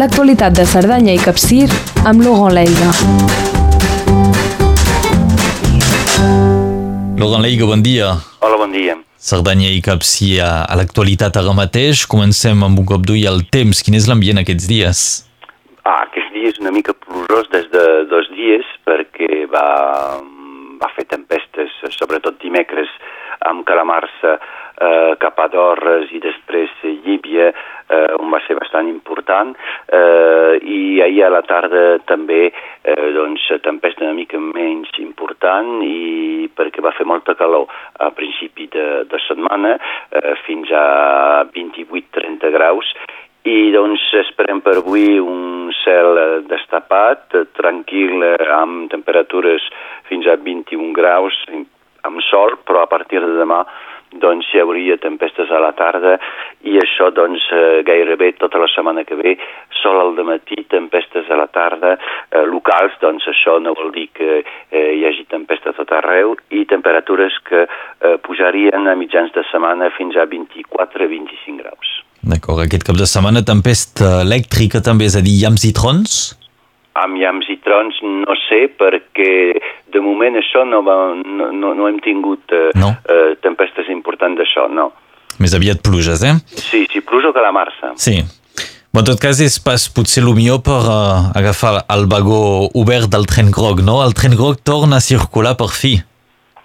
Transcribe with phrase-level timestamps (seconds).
[0.00, 1.66] L'actualitat de Cerdanya i Capcir
[2.08, 2.90] amb Laurent Leiga.
[7.20, 8.14] Laurent Leiga, bon dia.
[8.40, 8.96] Hola, bon dia.
[9.20, 12.06] Cerdanya i Capcir a, a l'actualitat ara mateix.
[12.08, 13.82] Comencem amb un cop d'ull al temps.
[13.84, 15.02] Quin és l'ambient aquests dies?
[15.84, 19.66] Ah, aquests dies una mica plujós des de dos dies perquè va,
[20.80, 22.88] va fer tempestes, sobretot dimecres,
[23.48, 24.36] amb calamarsa
[24.80, 29.54] eh, cap a Dorres i després Llíbia, eh, on va ser bastant important,
[29.92, 36.50] eh, i ahir a la tarda també eh, doncs, tempesta una mica menys important i
[36.56, 39.76] perquè va fer molta calor a principi de, de setmana,
[40.10, 42.94] eh, fins a 28-30 graus,
[43.48, 48.20] i doncs esperem per avui un cel destapat, tranquil,
[48.52, 49.64] amb temperatures
[50.10, 51.38] fins a 21 graus,
[52.10, 53.62] amb sol, però a partir de demà
[54.18, 56.16] doncs hi hauria tempestes a la tarda
[56.66, 59.36] i això doncs eh, gairebé tota la setmana que ve,
[59.80, 64.42] sol al matí, tempestes a la tarda, eh, locals, doncs això no vol dir que
[64.42, 69.92] eh, hi hagi tempesta tot arreu i temperatures que eh, pujarien a mitjans de setmana
[69.96, 72.00] fins a 24-25 graus.
[72.20, 76.18] D'acord, aquest cap de setmana tempesta elèctrica també, és a dir, llams i trons?
[76.98, 79.54] Amb llams i trons no sé perquè
[79.92, 82.92] de moment això no, va, no, no, no hem tingut eh, No.
[83.08, 84.90] eh, tempestes importants d'això, no.
[85.40, 86.34] Més aviat pluges, eh?
[86.56, 87.94] Sí, sí, pluja que la marça.
[87.96, 88.18] Sí.
[88.92, 93.06] Bon, en tot cas, és pas potser el millor per uh, agafar el vagó obert
[93.12, 94.00] del tren groc, no?
[94.02, 95.92] El tren groc torna a circular per fi.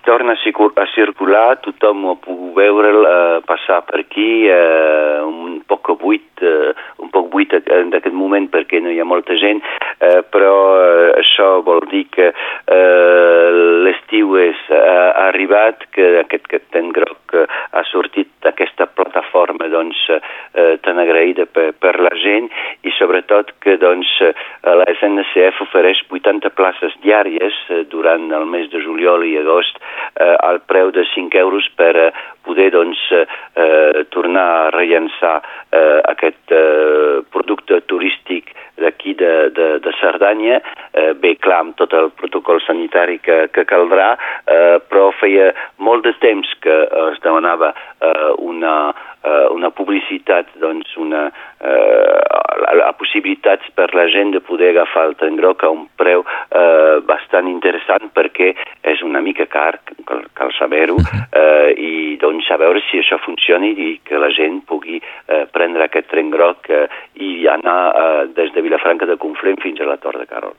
[0.05, 5.21] Torna a, circul a circular, tothom ho ha pogut veure'l eh, passar per aquí, eh,
[5.25, 9.33] un poc buit, eh, un poc buit en aquest moment perquè no hi ha molta
[9.41, 9.63] gent,
[9.97, 13.49] eh, però eh, això vol dir que eh,
[13.87, 19.99] l'estiu és eh, arribat, que aquest, aquest ten groc eh, ha sortit d'aquesta plataforma doncs,
[20.09, 22.49] eh, tan agraïda per, per la gent
[22.85, 24.33] i sobretot que doncs, eh,
[24.63, 30.35] la SNCF ofereix 80 places diàries eh, durant el mes de juliol i agost eh,
[30.49, 32.11] al preu de 5 euros per eh,
[32.45, 35.39] poder doncs, eh, tornar a rellençar
[35.71, 40.59] eh, aquest eh, producte turístic d'aquí de, de, de Cerdanya,
[40.93, 44.13] eh, bé, clar, amb tot el protocol sanitari que, que caldrà,
[44.51, 46.75] eh, però feia molt de temps que
[47.09, 48.93] es demanava eh, una,
[49.25, 51.25] eh, una publicitat, doncs una,
[51.59, 52.21] eh,
[52.61, 56.23] la, la possibilitat per la gent de poder agafar el tren groc a un preu
[56.25, 58.53] eh, bastant interessant perquè
[58.85, 63.65] és una mica car, cal, cal saber-ho, eh, i doncs a veure si això funciona
[63.65, 66.85] i que la gent pugui eh, prendre aquest tren groc eh,
[67.15, 70.55] i anar eh, des de Vilafranca de Conflent fins a la Tor de Carol.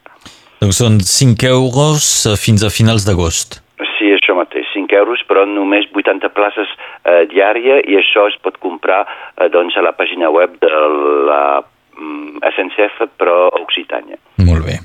[0.61, 3.61] Doncs són 5 euros eh, fins a finals d'agost.
[4.27, 6.67] Això mateix, 5 euros, però només 80 places
[7.07, 10.71] eh, diària i això es pot comprar eh, doncs, a la pàgina web de
[11.29, 14.19] la mm, SNCF, però a Occitània.
[14.43, 14.81] Molt bé.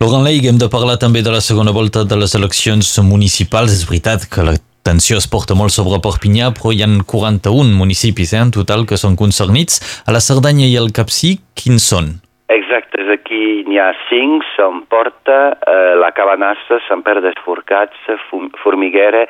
[0.00, 3.76] Laurent Leig, hem de parlar també de la segona volta de les eleccions municipals.
[3.76, 8.32] És veritat que la tensió es porta molt sobre Perpinyà, però hi ha 41 municipis
[8.32, 9.82] eh, en total que són concernits.
[10.08, 12.14] A la Cerdanya i al Capcí, quins són?
[12.50, 17.98] Exacte, aquí n'hi ha cinc, Sant Porta, eh, la Cabanassa, Sant Pere d'Esforcats,
[18.30, 19.26] Fum- Formiguera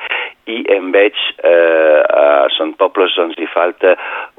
[0.47, 3.91] i en veig, eh, eh, són pobles on hi falta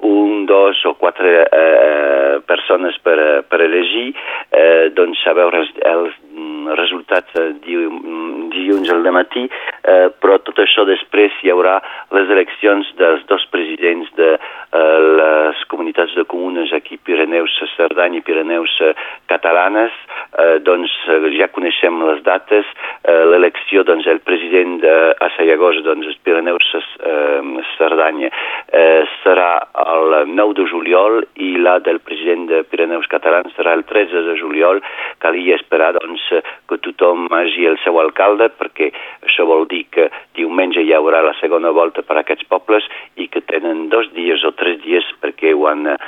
[0.09, 4.15] un, dos o quatre eh, persones per, eh, per elegir,
[4.51, 9.45] eh, doncs a veure els, els mm, resultats eh, mm, dilluns al matí,
[9.85, 11.77] eh, però tot això després hi haurà
[12.17, 15.40] les eleccions dels dos presidents de eh, les
[15.71, 18.93] comunitats de comunes aquí, Pirineus, Cerdanya i Pirineus eh,
[19.31, 19.95] catalanes,
[20.39, 22.69] eh, doncs eh, ja coneixem les dates,
[23.03, 24.95] eh, l'elecció, doncs el president de
[25.37, 28.31] Sayagosa, doncs els Pirineus eh, Cerdanya,
[28.73, 29.51] eh, serà
[29.87, 34.37] el 9 de juliol i la del president de Pirineus catalans serà el 13 de
[34.41, 34.83] juliol.
[35.23, 36.27] Calia esperar doncs,
[36.69, 38.91] que tothom hagi el seu alcalde perquè
[39.27, 40.09] això vol dir que
[40.39, 42.87] diumenge hi haurà la segona volta per a aquests pobles
[43.17, 45.99] i que tenen dos dies o tres dies perquè ho han eh,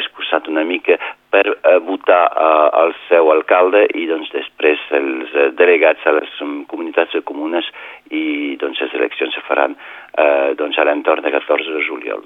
[0.00, 0.98] escurçat una mica
[1.36, 6.32] per eh, votar eh, el seu alcalde i doncs després els eh, delegats a les
[6.44, 7.68] um, comunitats de comunes
[8.08, 12.24] i doncs les eleccions se faran eh, doncs a l'entorn de 14 de juliol.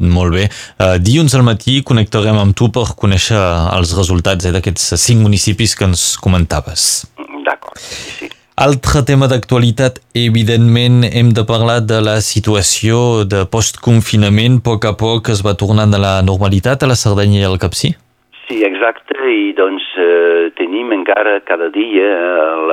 [0.00, 0.46] Molt bé.
[0.80, 3.36] Uh, dilluns al matí connectarem amb tu per conèixer
[3.76, 7.04] els resultats eh, d'aquests cinc municipis que ens comentaves.
[7.44, 8.30] D'acord, sí, sí.
[8.56, 14.62] Altre tema d'actualitat, evidentment hem de parlar de la situació de postconfinament.
[14.62, 17.60] A poc a poc es va tornant a la normalitat a la Cerdanya i al
[17.60, 17.92] Capcí?
[17.92, 18.05] Sí,
[18.48, 22.06] exacte, i doncs eh, tenim encara cada dia
[22.54, 22.72] el,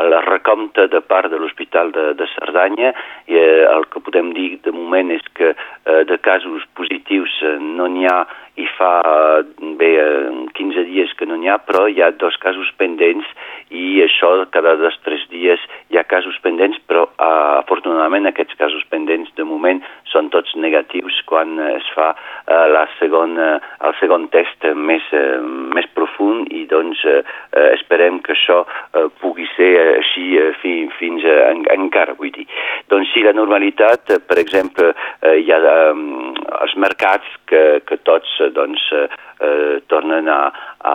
[0.00, 2.94] el recompte de part de l'Hospital de, de Cerdanya
[3.28, 7.58] i eh, el que podem dir de moment és que eh, de casos positius eh,
[7.60, 8.22] no n'hi ha
[8.60, 8.92] i fa
[9.80, 9.90] bé
[10.58, 13.26] 15 dies que no n'hi ha, però hi ha dos casos pendents
[13.70, 18.58] i això cada dos o tres dies hi ha casos pendents, però uh, afortunadament aquests
[18.58, 19.80] casos pendents de moment
[20.10, 23.52] són tots negatius quan es fa uh, la segona,
[23.86, 25.38] el segon test més, uh,
[25.76, 27.22] més profund i doncs uh,
[27.70, 29.70] esperem que això uh, pugui ser
[30.00, 32.46] així uh, fi, fins uh, en, encara, vull dir.
[32.90, 35.60] Doncs sí, la normalitat, per exemple, uh, hi ha
[35.92, 40.40] um, els mercats que, que tots uh, doncs, uh, tornen a,
[40.84, 40.94] a,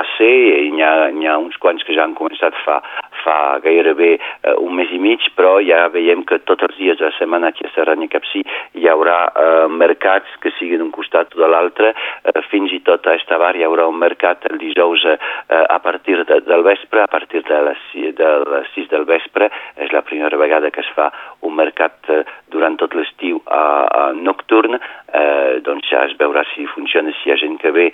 [0.00, 0.32] a ser,
[0.66, 2.80] i n'hi ha, ha uns quants que ja han començat fa,
[3.22, 7.08] fa gairebé uh, un mes i mig, però ja veiem que tots els dies de
[7.08, 8.42] la setmana aquí a Serranya Capcí
[8.78, 13.06] hi haurà uh, mercats que siguin d'un costat o de l'altre, uh, fins i tot
[13.06, 15.16] a Estavar hi haurà un mercat el dijous uh,
[15.48, 17.86] a partir de, del vespre, a partir de les,
[18.18, 19.50] de les 6 del vespre,
[19.80, 21.10] és la primera vegada que es fa
[21.50, 22.22] un mercat uh,
[22.54, 27.34] durant tot l'estiu a, a nocturn, uh, doncs ja es veurà si funciona, si hi
[27.34, 27.90] ha gent que ve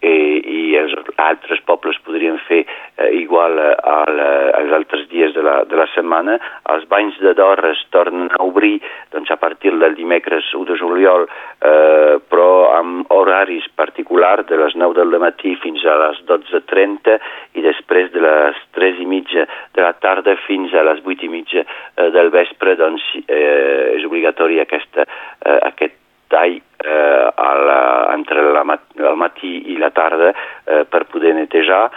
[0.00, 4.20] eh, i els altres pobles podrien fer eh, igual eh, al,
[4.58, 6.38] als altres dies de la, de la setmana.
[6.72, 8.78] Els banys de d'or es tornen a obrir
[9.14, 11.26] doncs, a partir del dimecres 1 de juliol,
[11.60, 12.95] eh, però amb
[13.36, 17.18] horaris particulars de les 9 del matí fins a les 12.30
[17.54, 19.44] i després de les 3 i mitja
[19.74, 24.04] de la tarda fins a les 8 i mitja eh, del vespre doncs, eh, és
[24.08, 25.04] obligatori aquesta,
[25.44, 25.96] eh, aquest
[26.32, 27.80] tall eh, la,
[28.14, 28.64] entre la,
[28.96, 31.90] el matí i la tarda eh, per poder netejar.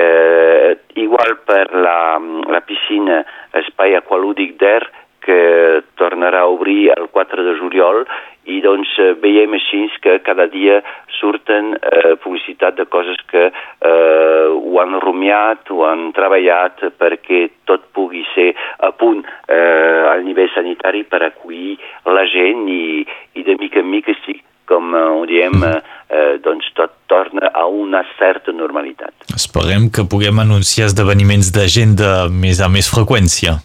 [0.00, 2.16] Eh, igual per la,
[2.48, 3.22] la piscina
[3.58, 4.82] Espai Aqualúdic d'Er,
[5.20, 8.06] que tornarà a obrir el 4 de juliol
[8.50, 10.80] i doncs eh, veiem així que cada dia
[11.20, 17.90] surten eh, publicitat de coses que eh, ho han rumiat, ho han treballat perquè tot
[17.96, 18.50] pugui ser
[18.80, 21.76] a punt eh, al nivell sanitari per acollir
[22.08, 23.06] la gent i,
[23.36, 25.80] i de mica en mica sí, com eh, ho diem, eh,
[26.10, 29.12] eh, doncs tot torna a una certa normalitat.
[29.34, 33.58] Esperem que puguem anunciar esdeveniments de gent de més a més freqüència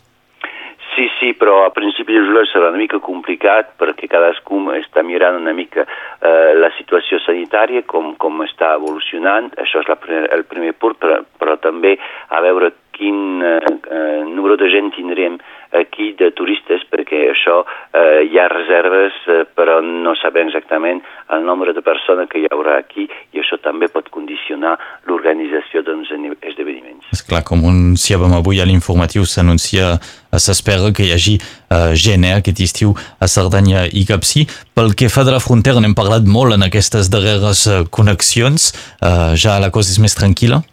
[1.34, 5.86] però a principi de juliol serà una mica complicat perquè cadascú està mirant una mica
[5.86, 9.98] eh, la situació sanitària, com, com està evolucionant, això és la,
[10.36, 11.98] el primer punt, però, però també
[12.30, 13.60] a veure quin eh,
[13.92, 15.38] eh, número de gent tindrem
[15.76, 17.64] aquí de turistes perquè això
[17.96, 21.02] eh, hi ha reserves eh, però no sabem exactament
[21.36, 24.76] el nombre de persones que hi haurà aquí i això també pot condicionar
[25.08, 27.08] l'organització d'uns esdeveniments.
[27.16, 32.28] És clar, com anunciàvem avui a l'informatiu, s'anuncia, eh, s'espera que hi hagi eh, gent
[32.28, 34.46] eh, aquest estiu a Cerdanya i Capcí.
[34.76, 38.72] Pel que fa de la frontera, n'hem parlat molt en aquestes darreres eh, connexions.
[39.02, 40.64] Eh, ja la cosa és més tranquil·la?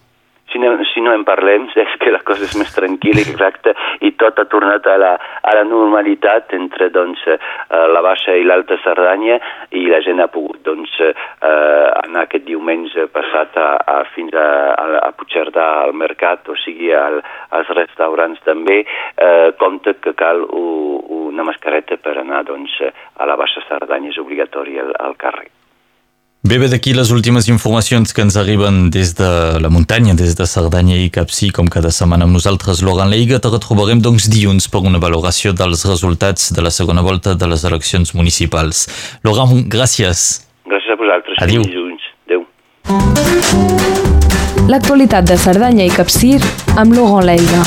[0.53, 4.13] Si no, si no en parlem, és que la cosa és més tranquil·la, exacte, i
[4.21, 7.39] tot ha tornat a la, a la normalitat entre doncs, eh,
[7.93, 9.39] la Baixa i l'Alta Cerdanya
[9.79, 11.13] i la gent ha pogut doncs, eh,
[12.03, 16.93] anar aquest diumenge passat a, a, fins a, a, a Puigcerdà al mercat, o sigui
[16.97, 17.23] al,
[17.57, 18.83] als restaurants també,
[19.17, 22.77] eh, compte que cal una mascareta per anar doncs,
[23.17, 25.51] a la Baixa Cerdanya, és obligatori al, al carrer.
[26.43, 29.29] Bé, bé, d'aquí les últimes informacions que ens arriben des de
[29.63, 33.47] la muntanya, des de Cerdanya i Capcí, com cada setmana amb nosaltres, Laurent Leiga, te
[33.53, 38.11] retrobarem doncs dilluns per una valoració dels resultats de la segona volta de les eleccions
[38.19, 38.89] municipals.
[39.23, 40.43] Laurent, gràcies.
[40.67, 41.39] Gràcies a vosaltres.
[41.47, 42.11] Dilluns.
[42.27, 42.43] Adéu.
[44.67, 46.41] L'actualitat de Cerdanya i Capcir
[46.75, 47.63] amb Laurent Leiga.